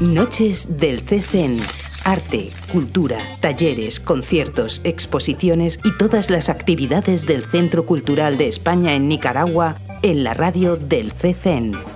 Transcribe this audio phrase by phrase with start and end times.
[0.00, 1.56] Noches del CCN.
[2.04, 9.08] Arte, cultura, talleres, conciertos, exposiciones y todas las actividades del Centro Cultural de España en
[9.08, 11.95] Nicaragua en la radio del CCN.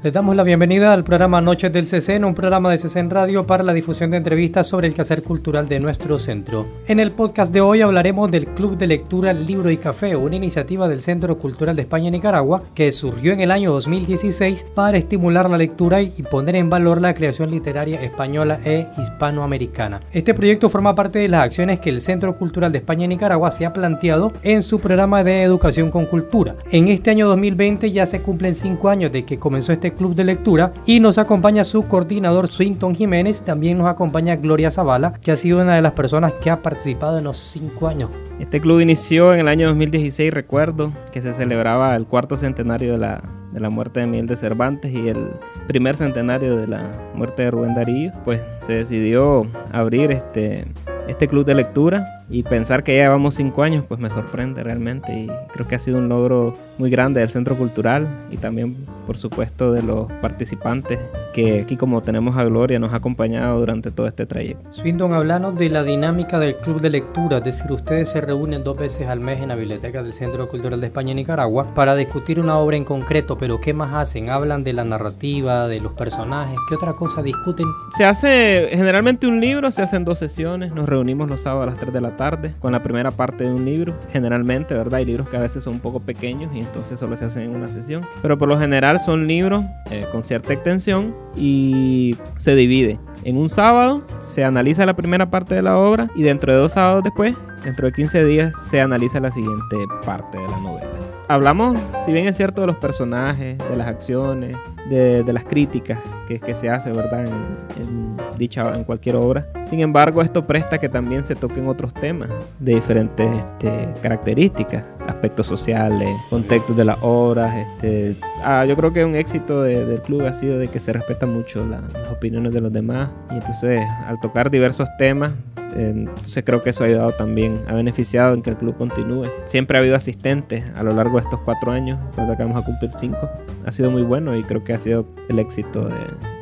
[0.00, 3.64] Les damos la bienvenida al programa Noches del CCN, un programa de CCN Radio para
[3.64, 6.68] la difusión de entrevistas sobre el quehacer cultural de nuestro centro.
[6.86, 10.86] En el podcast de hoy hablaremos del Club de Lectura Libro y Café, una iniciativa
[10.86, 15.50] del Centro Cultural de España y Nicaragua que surgió en el año 2016 para estimular
[15.50, 20.02] la lectura y poner en valor la creación literaria española e hispanoamericana.
[20.12, 23.50] Este proyecto forma parte de las acciones que el Centro Cultural de España y Nicaragua
[23.50, 26.54] se ha planteado en su programa de educación con cultura.
[26.70, 30.24] En este año 2020 ya se cumplen cinco años de que comenzó este club de
[30.24, 35.36] lectura y nos acompaña su coordinador Swinton Jiménez, también nos acompaña Gloria Zavala, que ha
[35.36, 38.10] sido una de las personas que ha participado en los cinco años.
[38.38, 42.98] Este club inició en el año 2016, recuerdo, que se celebraba el cuarto centenario de
[42.98, 45.30] la, de la muerte de Miguel de Cervantes y el
[45.66, 50.66] primer centenario de la muerte de Rubén Darío, pues se decidió abrir este,
[51.08, 55.18] este club de lectura y pensar que ya llevamos cinco años, pues me sorprende realmente
[55.18, 58.76] y creo que ha sido un logro muy grande del Centro Cultural y también,
[59.06, 60.98] por supuesto, de los participantes
[61.32, 64.72] que aquí como tenemos a Gloria nos ha acompañado durante todo este trayecto.
[64.72, 68.76] Swindon, hablando de la dinámica del Club de Lectura, es decir, ustedes se reúnen dos
[68.76, 72.40] veces al mes en la Biblioteca del Centro Cultural de España y Nicaragua para discutir
[72.40, 74.30] una obra en concreto, pero ¿qué más hacen?
[74.30, 76.58] ¿Hablan de la narrativa, de los personajes?
[76.68, 77.66] ¿Qué otra cosa discuten?
[77.96, 81.78] Se hace generalmente un libro, se hacen dos sesiones, nos reunimos los sábados a las
[81.78, 84.98] 3 de la tarde con la primera parte de un libro, generalmente, ¿verdad?
[84.98, 87.56] Hay libros que a veces son un poco pequeños y entonces solo se hacen en
[87.56, 92.98] una sesión, pero por lo general son libros eh, con cierta extensión y se divide.
[93.24, 96.72] En un sábado se analiza la primera parte de la obra y dentro de dos
[96.72, 100.97] sábados después, dentro de 15 días, se analiza la siguiente parte de la novela.
[101.30, 104.56] Hablamos, si bien es cierto, de los personajes, de las acciones,
[104.88, 107.26] de, las críticas que, se hace, ¿verdad?
[107.26, 109.46] En, dicha, en cualquier obra.
[109.66, 115.46] Sin embargo, esto presta que también se toquen otros temas de diferentes este, características, aspectos
[115.46, 117.56] sociales, contextos de las obras.
[117.56, 121.32] Este, ah, yo creo que un éxito del club ha sido de que se respetan
[121.32, 125.32] mucho las opiniones de los demás y entonces al tocar diversos temas
[125.74, 129.26] entonces creo que eso ha ayudado también, ha beneficiado en que el club continúe.
[129.44, 132.90] Siempre ha habido asistentes a lo largo de estos cuatro años, cuando acabamos a cumplir
[132.94, 133.28] cinco.
[133.64, 135.94] Ha sido muy bueno y creo que ha sido el éxito de,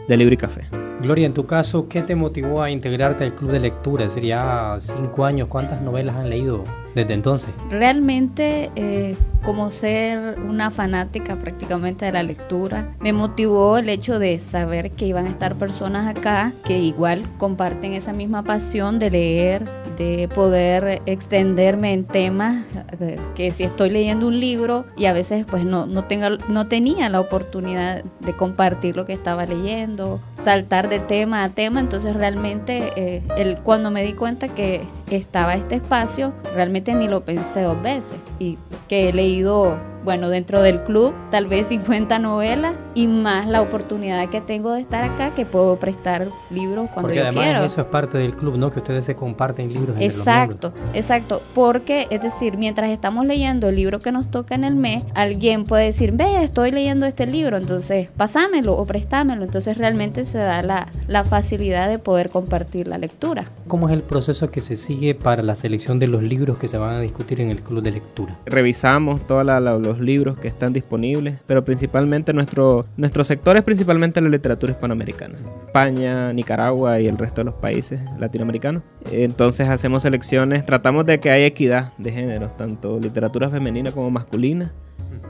[0.09, 0.67] de Libre y Café.
[1.01, 4.09] Gloria, en tu caso, ¿qué te motivó a integrarte al club de lectura?
[4.09, 7.51] Sería cinco años, ¿cuántas novelas han leído desde entonces?
[7.69, 9.15] Realmente, eh,
[9.45, 15.07] como ser una fanática prácticamente de la lectura, me motivó el hecho de saber que
[15.07, 21.03] iban a estar personas acá que igual comparten esa misma pasión de leer, de poder
[21.07, 22.65] extenderme en temas
[23.01, 26.67] eh, que si estoy leyendo un libro y a veces pues no, no, tenga, no
[26.69, 32.15] tenía la oportunidad de compartir lo que estaba leyendo, saltar de tema a tema, entonces
[32.15, 37.63] realmente eh, el, cuando me di cuenta que estaba este espacio, realmente ni lo pensé
[37.63, 43.09] dos veces y que he leído bueno, dentro del club, tal vez 50 novelas y
[43.09, 47.23] más la oportunidad que tengo de estar acá, que puedo prestar libros cuando porque yo
[47.23, 47.65] además quiero.
[47.65, 48.71] Eso es parte del club, ¿no?
[48.71, 49.97] Que ustedes se comparten libros.
[49.99, 51.43] Exacto, exacto.
[51.57, 55.65] Porque, es decir, mientras estamos leyendo el libro que nos toca en el mes, alguien
[55.65, 59.43] puede decir, ve, estoy leyendo este libro, entonces pasámelo o préstamelo.
[59.43, 63.51] Entonces realmente se da la, la facilidad de poder compartir la lectura.
[63.67, 66.79] ¿Cómo es el proceso que se sigue para la selección de los libros que se
[66.79, 68.39] van a discutir en el club de lectura?
[68.77, 69.47] Revisamos todos
[69.81, 75.39] los libros que están disponibles, pero principalmente nuestro, nuestro sector es principalmente la literatura hispanoamericana.
[75.65, 78.83] España, Nicaragua y el resto de los países latinoamericanos.
[79.11, 84.75] Entonces hacemos selecciones, tratamos de que haya equidad de géneros, tanto literatura femenina como masculina.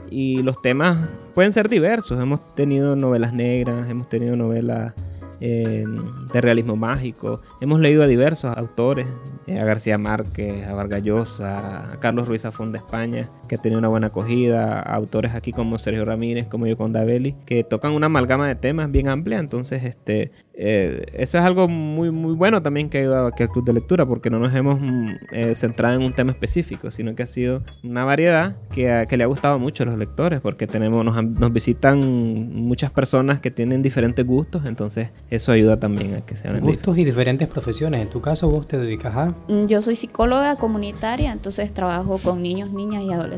[0.09, 2.19] Y los temas pueden ser diversos.
[2.19, 4.93] Hemos tenido novelas negras, hemos tenido novelas
[5.39, 5.85] eh,
[6.33, 7.41] de realismo mágico.
[7.61, 9.07] Hemos leído a diversos autores,
[9.45, 13.57] eh, a García Márquez, a Vargas Llosa, a Carlos Ruiz Zafón de España, que ha
[13.57, 18.07] tenido una buena acogida, autores aquí como Sergio Ramírez, como Yoconda Belli, que tocan una
[18.07, 19.39] amalgama de temas bien amplia.
[19.39, 23.49] Entonces, este, eh, eso es algo muy, muy bueno también que ha ayudado aquí al
[23.49, 27.15] Club de Lectura, porque no nos hemos mm, eh, centrado en un tema específico, sino
[27.15, 30.67] que ha sido una variedad que, que le ha gustado mucho a los lectores, porque
[30.67, 31.99] tenemos, nos, nos, visitan
[32.53, 37.05] muchas personas que tienen diferentes gustos, entonces eso ayuda también a que sean gustos y
[37.05, 38.01] diferentes profesiones.
[38.01, 42.41] En tu caso, vos te dedicas a Mm, yo soy psicóloga comunitaria, entonces trabajo con
[42.41, 43.36] niños, niñas y adolescentes.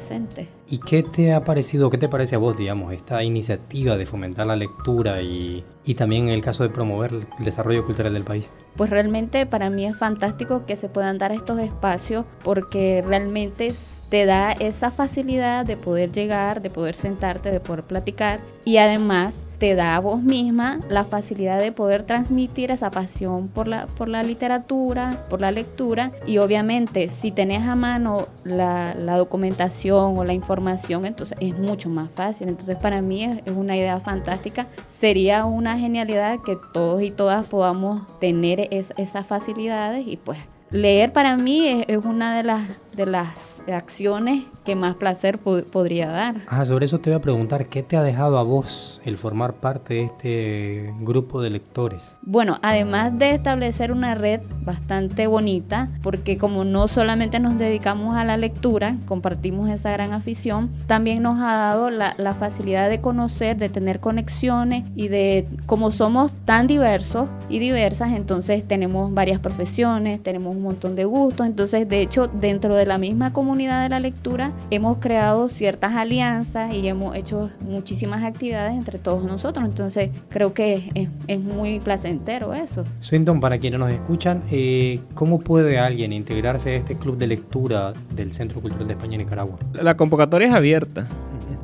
[0.70, 4.46] ¿Y qué te ha parecido, qué te parece a vos, digamos, esta iniciativa de fomentar
[4.46, 8.52] la lectura y, y también en el caso de promover el desarrollo cultural del país?
[8.76, 13.74] Pues realmente para mí es fantástico que se puedan dar estos espacios porque realmente
[14.10, 19.48] te da esa facilidad de poder llegar, de poder sentarte, de poder platicar y además
[19.58, 24.08] te da a vos misma la facilidad de poder transmitir esa pasión por la, por
[24.08, 30.34] la literatura, por la lectura y obviamente si tenés a mano la, documentación o la
[30.34, 32.48] información, entonces es mucho más fácil.
[32.48, 34.68] Entonces para mí es, una idea fantástica.
[34.88, 40.38] Sería una genialidad que todos y todas podamos tener esas facilidades y pues
[40.72, 46.42] leer para mí es, una de las, de las acciones que más placer podría dar.
[46.48, 49.54] Ah, sobre eso te voy a preguntar, ¿qué te ha dejado a vos el formar
[49.54, 52.18] parte de este grupo de lectores?
[52.22, 58.26] Bueno, además de establecer una red bastante bonita, porque como no solamente nos dedicamos a
[58.26, 63.56] la lectura, compartimos esa gran afición, también nos ha dado la, la facilidad de conocer,
[63.56, 70.22] de tener conexiones y de, como somos tan diversos y diversas, entonces tenemos varias profesiones,
[70.22, 74.00] tenemos un montón de gustos, entonces de hecho dentro de la misma comunidad de la
[74.00, 79.64] lectura, hemos creado ciertas alianzas y hemos hecho muchísimas actividades entre todos nosotros.
[79.64, 82.84] Entonces creo que es, muy placentero eso.
[83.00, 87.94] Swinton, para quienes nos escuchan, eh, ¿cómo puede alguien integrarse a este club de lectura
[88.16, 89.58] del Centro Cultural de España y Nicaragua?
[89.74, 91.08] La convocatoria es abierta.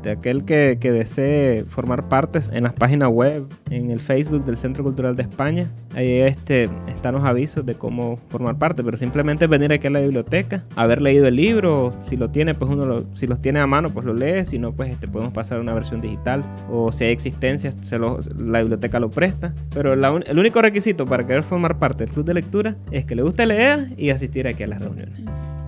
[0.05, 4.83] Este, aquel que, desee formar parte en las páginas web, en el Facebook del Centro
[4.83, 9.73] Cultural de España, ahí este, están los avisos de cómo formar parte, pero simplemente venir
[9.73, 13.41] aquí a la biblioteca, haber leído el libro, si lo tiene, pues uno si los
[13.41, 16.43] tiene a mano, pues lo lee, si no, pues este, podemos pasar una versión digital,
[16.69, 21.41] o si hay existencia, se la biblioteca lo presta, pero el único requisito para querer
[21.41, 24.67] formar parte del club de lectura es que le guste leer y asistir aquí a
[24.67, 25.21] las reuniones.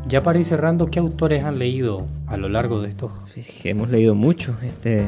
[0.08, 3.12] Ya para ir cerrando, ¿qué autores han leído a lo largo de estos?
[3.28, 4.54] Sí, hemos leído mucho.
[4.62, 5.06] Este,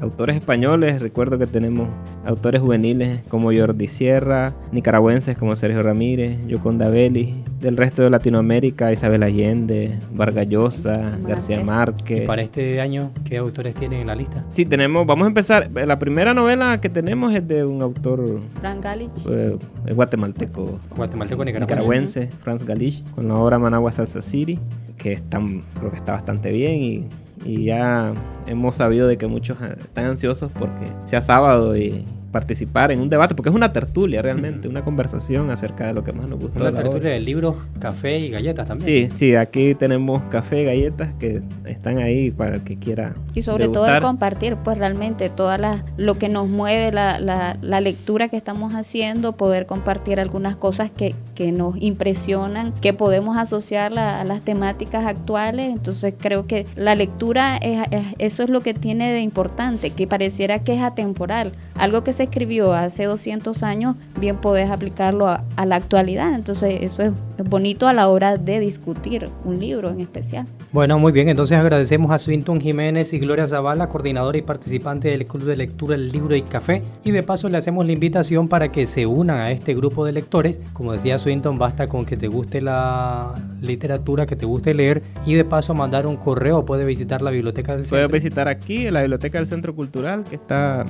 [0.00, 1.88] autores españoles, recuerdo que tenemos
[2.24, 8.92] autores juveniles como Jordi Sierra, nicaragüenses como Sergio Ramírez, Yoconda Belli, del resto de Latinoamérica,
[8.92, 12.24] Isabel Allende, Vargallosa, García Márquez.
[12.24, 14.44] ¿Y para este año qué autores tienen en la lista?
[14.50, 15.70] Sí, tenemos, vamos a empezar.
[15.72, 19.10] La primera novela que tenemos es de un autor Franz Galich.
[19.28, 19.56] Eh,
[19.94, 20.80] guatemalteco.
[20.96, 22.30] Guatemalteco nicaragüense.
[22.40, 24.58] Franz Galich, con la obra Managua Salsa City,
[25.04, 25.38] que está,
[25.78, 27.08] creo que está bastante bien y,
[27.44, 28.14] ya
[28.46, 33.36] hemos sabido de que muchos están ansiosos porque sea sábado y participar en un debate,
[33.36, 36.60] porque es una tertulia realmente, una conversación acerca de lo que más nos gusta.
[36.60, 39.12] Una tertulia de libros, café y galletas también.
[39.12, 43.14] Sí, sí, aquí tenemos café y galletas que están ahí para el que quiera.
[43.34, 47.80] Y sobre todo el compartir, pues realmente toda la, lo que nos mueve, la, la,
[47.80, 53.96] lectura que estamos haciendo, poder compartir algunas cosas que, que nos impresionan, que podemos asociar
[53.96, 55.72] a las temáticas actuales.
[55.72, 57.78] Entonces creo que la lectura, es,
[58.18, 62.23] eso es lo que tiene de importante, que pareciera que es atemporal, algo que se
[62.24, 66.34] escribió hace 200 años, bien podés aplicarlo a, la actualidad.
[66.34, 67.12] Entonces eso es,
[67.48, 70.46] bonito a la hora de discutir un libro en especial.
[70.72, 71.28] Bueno, muy bien.
[71.28, 75.94] Entonces agradecemos a Swinton Jiménez y Gloria Zavala, coordinadora y participante del Club de Lectura
[75.94, 76.82] El Libro y Café.
[77.04, 80.12] Y de paso le hacemos la invitación para que se unan a este grupo de
[80.12, 80.60] lectores.
[80.72, 85.34] Como decía Swinton, basta con que te guste la literatura, que te guste leer y
[85.34, 86.64] de paso mandar un correo.
[86.64, 88.08] Puede visitar la biblioteca del centro.
[88.08, 90.84] Puede visitar aquí, la biblioteca del Centro Cultural, que está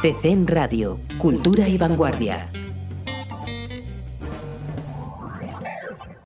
[0.01, 2.50] CECEN Radio, Cultura y Vanguardia.